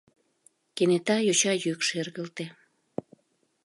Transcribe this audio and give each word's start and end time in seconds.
Кенета 0.75 1.17
йоча 1.27 1.53
йӱк 1.63 1.79
шергылте: 1.87 2.45